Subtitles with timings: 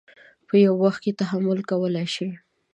[0.47, 2.29] په یوه وخت کې تحمل کولی شي.